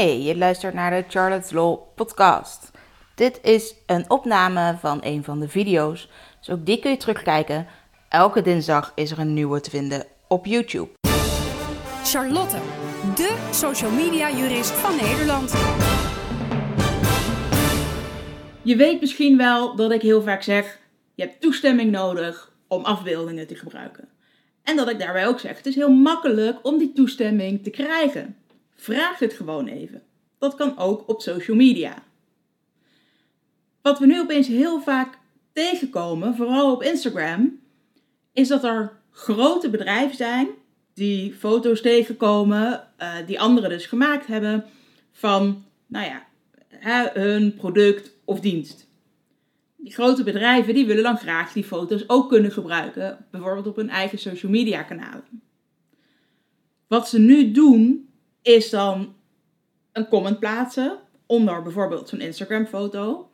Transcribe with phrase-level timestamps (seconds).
[0.00, 2.70] Hey, je luistert naar de Charlotte's Law podcast.
[3.14, 7.66] Dit is een opname van een van de video's, dus ook die kun je terugkijken.
[8.08, 10.88] Elke dinsdag is er een nieuwe te vinden op YouTube.
[12.04, 12.56] Charlotte,
[13.14, 15.52] de social media jurist van Nederland.
[18.62, 20.78] Je weet misschien wel dat ik heel vaak zeg:
[21.14, 24.08] je hebt toestemming nodig om afbeeldingen te gebruiken.
[24.62, 28.39] En dat ik daarbij ook zeg: het is heel makkelijk om die toestemming te krijgen.
[28.80, 30.02] Vraag het gewoon even.
[30.38, 32.02] Dat kan ook op social media.
[33.82, 35.18] Wat we nu opeens heel vaak
[35.52, 37.60] tegenkomen, vooral op Instagram,
[38.32, 40.48] is dat er grote bedrijven zijn
[40.94, 44.64] die foto's tegenkomen, uh, die anderen dus gemaakt hebben
[45.12, 46.26] van, nou ja,
[47.14, 48.88] hun product of dienst.
[49.76, 53.90] Die grote bedrijven die willen dan graag die foto's ook kunnen gebruiken, bijvoorbeeld op hun
[53.90, 55.42] eigen social media kanalen.
[56.86, 58.09] Wat ze nu doen,
[58.42, 59.14] is dan
[59.92, 63.30] een comment plaatsen onder bijvoorbeeld zo'n Instagram foto.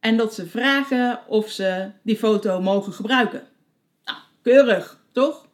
[0.00, 3.48] En dat ze vragen of ze die foto mogen gebruiken.
[4.04, 5.48] Nou, keurig, toch?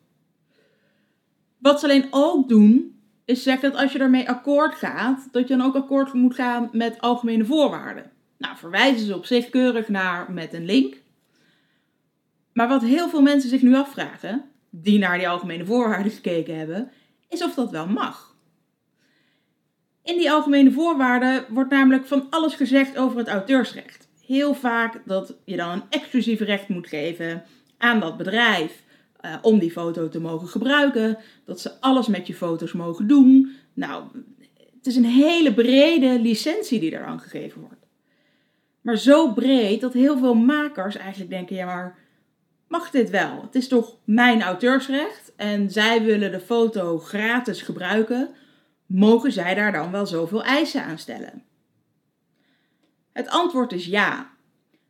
[1.59, 5.57] Wat ze alleen ook doen, is zeggen dat als je daarmee akkoord gaat, dat je
[5.57, 8.11] dan ook akkoord moet gaan met algemene voorwaarden.
[8.39, 10.97] Nou, verwijzen ze op zich keurig naar met een link.
[12.53, 16.91] Maar wat heel veel mensen zich nu afvragen, die naar die algemene voorwaarden gekeken hebben,
[17.29, 18.37] is of dat wel mag.
[20.09, 24.09] In die algemene voorwaarden wordt namelijk van alles gezegd over het auteursrecht.
[24.27, 27.43] Heel vaak dat je dan een exclusief recht moet geven
[27.79, 28.83] aan dat bedrijf
[29.21, 31.19] uh, om die foto te mogen gebruiken.
[31.45, 33.53] Dat ze alles met je foto's mogen doen.
[33.75, 34.05] Nou,
[34.77, 37.87] het is een hele brede licentie die eraan gegeven wordt.
[38.81, 41.99] Maar zo breed dat heel veel makers eigenlijk denken: ja, maar
[42.69, 43.43] mag dit wel?
[43.43, 48.29] Het is toch mijn auteursrecht en zij willen de foto gratis gebruiken
[48.89, 51.43] mogen zij daar dan wel zoveel eisen aan stellen?
[53.13, 54.31] Het antwoord is ja.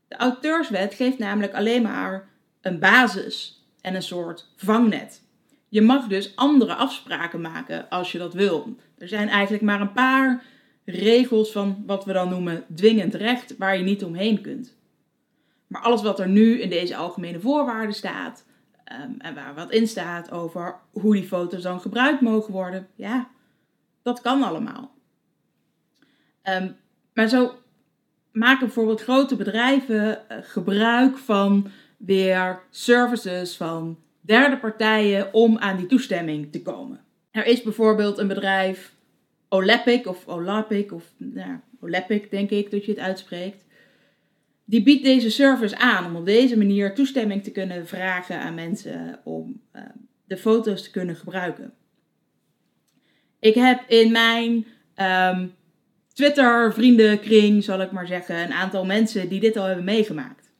[0.09, 2.29] De auteurswet geeft namelijk alleen maar
[2.61, 5.23] een basis en een soort vangnet.
[5.69, 8.77] Je mag dus andere afspraken maken als je dat wil.
[8.99, 10.45] Er zijn eigenlijk maar een paar
[10.85, 14.77] regels van wat we dan noemen dwingend recht waar je niet omheen kunt.
[15.67, 18.45] Maar alles wat er nu in deze algemene voorwaarden staat
[18.93, 23.29] um, en waar wat in staat over hoe die foto's dan gebruikt mogen worden, ja,
[24.09, 24.91] dat kan allemaal.
[26.43, 26.77] Um,
[27.15, 27.55] maar zo
[28.33, 35.87] maken bijvoorbeeld grote bedrijven eh, gebruik van weer services van derde partijen om aan die
[35.87, 37.01] toestemming te komen.
[37.31, 38.95] Er is bijvoorbeeld een bedrijf,
[39.49, 43.65] Olepic of Olapic, of nou, Olepic denk ik dat je het uitspreekt.
[44.65, 49.21] Die biedt deze service aan om op deze manier toestemming te kunnen vragen aan mensen
[49.25, 49.83] om uh,
[50.25, 51.73] de foto's te kunnen gebruiken.
[53.41, 54.67] Ik heb in mijn
[54.97, 55.55] um,
[56.13, 60.51] Twitter vriendenkring, zal ik maar zeggen, een aantal mensen die dit al hebben meegemaakt.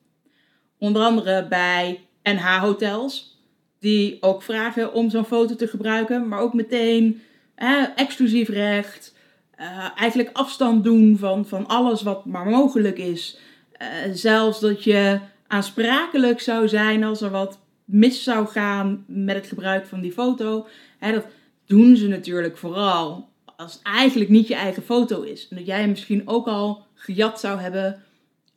[0.77, 3.43] Onder andere bij NH Hotels,
[3.79, 7.21] die ook vragen om zo'n foto te gebruiken, maar ook meteen
[7.55, 9.17] eh, exclusief recht.
[9.59, 13.39] Uh, eigenlijk afstand doen van, van alles wat maar mogelijk is.
[13.81, 19.47] Uh, zelfs dat je aansprakelijk zou zijn als er wat mis zou gaan met het
[19.47, 20.67] gebruik van die foto.
[20.97, 21.25] Hè, dat,
[21.69, 25.47] doen ze natuurlijk vooral als het eigenlijk niet je eigen foto is.
[25.47, 28.03] En dat jij hem misschien ook al gejat zou hebben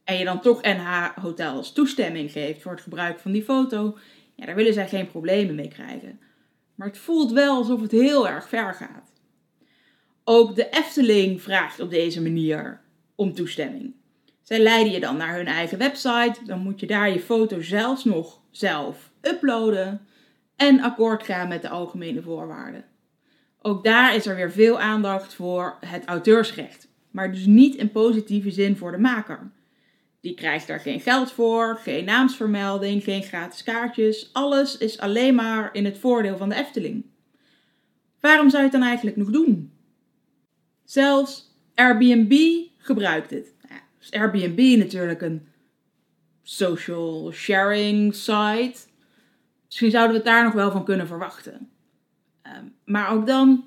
[0.05, 3.99] en je dan toch NH Hotels toestemming geeft voor het gebruik van die foto.
[4.35, 6.21] Ja, daar willen zij geen problemen mee krijgen.
[6.75, 9.13] Maar het voelt wel alsof het heel erg ver gaat.
[10.25, 12.81] Ook de Efteling vraagt op deze manier
[13.15, 13.95] om toestemming.
[14.43, 16.39] Zij leiden je dan naar hun eigen website.
[16.47, 20.07] Dan moet je daar je foto zelfs nog zelf uploaden
[20.57, 22.91] en akkoord gaan met de algemene voorwaarden.
[23.63, 28.51] Ook daar is er weer veel aandacht voor het auteursrecht, maar dus niet in positieve
[28.51, 29.51] zin voor de maker.
[30.21, 34.31] Die krijgt daar geen geld voor, geen naamsvermelding, geen gratis kaartjes.
[34.33, 37.05] Alles is alleen maar in het voordeel van de Efteling.
[38.21, 39.73] Waarom zou je het dan eigenlijk nog doen?
[40.85, 42.33] Zelfs Airbnb
[42.77, 43.31] gebruikt.
[43.31, 45.47] Nou, is Airbnb natuurlijk een
[46.43, 48.79] social sharing site.
[49.67, 51.72] Misschien zouden we het daar nog wel van kunnen verwachten.
[52.93, 53.65] Maar ook dan,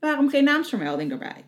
[0.00, 1.44] waarom geen naamsvermelding erbij?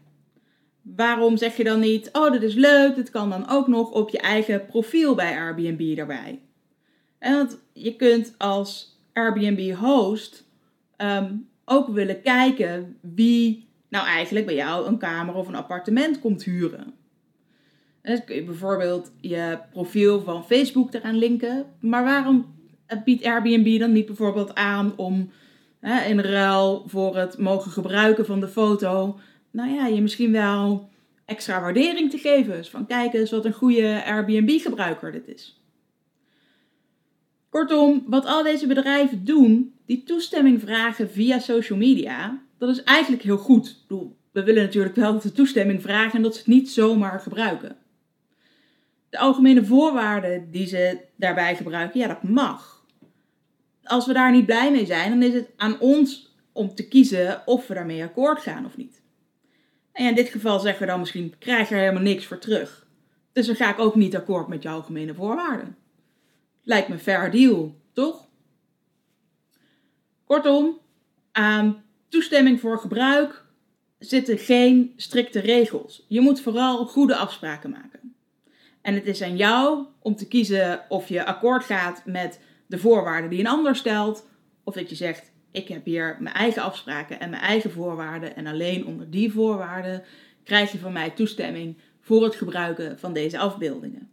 [0.82, 4.09] Waarom zeg je dan niet, oh dit is leuk, dit kan dan ook nog op
[4.09, 6.41] je eigen profiel bij Airbnb erbij?
[7.19, 10.44] En want je kunt als Airbnb host
[10.97, 16.44] ehm, ook willen kijken wie nou eigenlijk bij jou een kamer of een appartement komt
[16.44, 16.94] huren.
[18.03, 21.67] En dan kun je bijvoorbeeld je profiel van Facebook eraan linken.
[21.81, 22.55] Maar waarom
[23.05, 25.31] biedt Airbnb dan niet bijvoorbeeld aan om
[25.82, 29.19] in ruil voor het mogen gebruiken van de foto,
[29.50, 30.90] nou ja, je misschien wel
[31.25, 32.56] extra waardering te geven.
[32.56, 35.62] Dus van kijk eens wat een goede Airbnb-gebruiker dit is.
[37.49, 43.23] Kortom, wat al deze bedrijven doen, die toestemming vragen via social media, dat is eigenlijk
[43.23, 43.84] heel goed.
[44.32, 47.76] We willen natuurlijk wel dat ze toestemming vragen en dat ze het niet zomaar gebruiken.
[49.11, 52.81] De algemene voorwaarden die ze daarbij gebruiken, ja, dat mag.
[53.84, 57.43] Als we daar niet blij mee zijn, dan is het aan ons om te kiezen
[57.46, 59.02] of we daarmee akkoord gaan of niet.
[59.93, 62.87] En in dit geval zeggen we dan misschien, krijg je er helemaal niks voor terug.
[63.32, 65.76] Dus dan ga ik ook niet akkoord met jouw algemene voorwaarden.
[66.62, 68.29] Lijkt me fair deal, toch?
[70.25, 70.79] Kortom,
[71.32, 73.44] aan toestemming voor gebruik
[73.99, 76.05] zitten geen strikte regels.
[76.08, 78.14] Je moet vooral goede afspraken maken.
[78.82, 82.40] En het is aan jou om te kiezen of je akkoord gaat met
[82.72, 84.26] de voorwaarden die een ander stelt.
[84.64, 88.36] Of dat je zegt, ik heb hier mijn eigen afspraken en mijn eigen voorwaarden.
[88.36, 90.02] En alleen onder die voorwaarden
[90.44, 94.10] krijg je van mij toestemming voor het gebruiken van deze afbeeldingen.